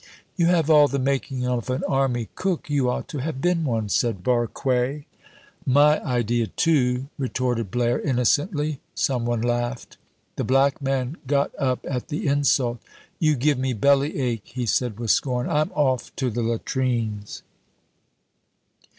"You 0.35 0.47
have 0.47 0.67
all 0.67 0.87
the 0.87 0.97
making 0.97 1.45
of 1.45 1.69
an 1.69 1.83
army 1.87 2.29
cook 2.33 2.71
you 2.71 2.89
ought 2.89 3.07
to 3.09 3.19
have 3.19 3.39
been 3.39 3.63
one," 3.63 3.87
said 3.87 4.23
Barque. 4.23 4.65
"My 5.63 6.03
idea, 6.03 6.47
too," 6.47 7.09
retorted 7.19 7.69
Blaire 7.69 8.01
innocently. 8.01 8.79
Some 8.95 9.25
one 9.25 9.41
laughed. 9.43 9.97
The 10.37 10.43
black 10.43 10.81
man 10.81 11.17
got 11.27 11.51
up 11.55 11.85
at 11.87 12.07
the 12.07 12.25
insult. 12.25 12.79
"You 13.19 13.35
give 13.35 13.59
me 13.59 13.73
belly 13.73 14.17
ache," 14.17 14.47
he 14.47 14.65
said 14.65 14.97
with 14.99 15.11
scorn. 15.11 15.47
"I'm 15.47 15.71
off 15.73 16.11
to 16.15 16.31
the 16.31 16.41
latrines." 16.41 17.43